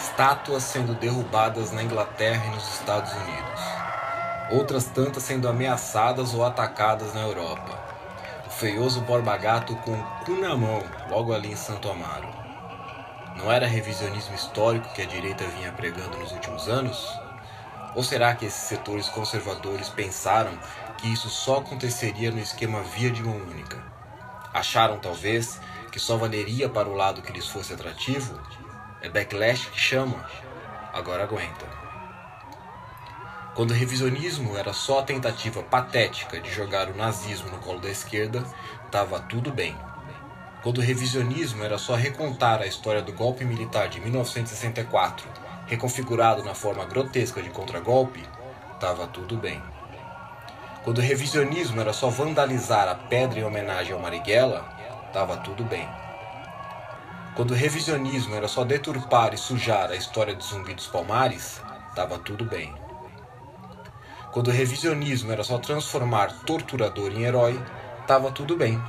[0.00, 3.60] estátuas sendo derrubadas na Inglaterra e nos Estados Unidos,
[4.50, 7.78] outras tantas sendo ameaçadas ou atacadas na Europa.
[8.46, 12.28] O feioso Borba Gato com o cu na mão, logo ali em Santo Amaro.
[13.36, 17.06] Não era revisionismo histórico que a direita vinha pregando nos últimos anos?
[17.94, 20.52] Ou será que esses setores conservadores pensaram
[20.98, 23.78] que isso só aconteceria no esquema via de mão única?
[24.52, 25.60] Acharam talvez
[25.92, 28.38] que só valeria para o lado que lhes fosse atrativo?
[29.02, 30.28] É backlash que chama?
[30.92, 31.64] Agora aguenta.
[33.54, 37.88] Quando o revisionismo era só a tentativa patética de jogar o nazismo no colo da
[37.88, 38.44] esquerda,
[38.84, 39.74] estava tudo bem.
[40.62, 45.26] Quando o revisionismo era só recontar a história do golpe militar de 1964,
[45.66, 48.22] reconfigurado na forma grotesca de contragolpe,
[48.74, 49.62] estava tudo bem.
[50.84, 54.68] Quando o revisionismo era só vandalizar a pedra em homenagem ao Marighella,
[55.06, 55.88] estava tudo bem.
[57.34, 62.18] Quando o revisionismo era só deturpar e sujar a história do Zumbi dos Palmares, estava
[62.18, 62.74] tudo bem.
[64.32, 67.60] Quando o revisionismo era só transformar torturador em herói,
[68.00, 68.80] estava tudo bem.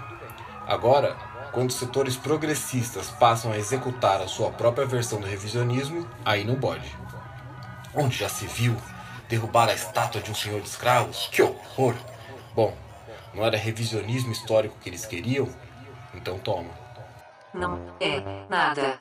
[0.67, 1.15] Agora,
[1.51, 6.95] quando setores progressistas passam a executar a sua própria versão do revisionismo, aí não pode.
[7.93, 8.75] Onde já se viu
[9.29, 11.29] derrubar a estátua de um senhor de escravos?
[11.31, 11.95] Que horror!
[12.55, 12.73] Bom,
[13.33, 15.47] não era revisionismo histórico que eles queriam?
[16.13, 16.69] Então toma.
[17.53, 18.99] Não é nada.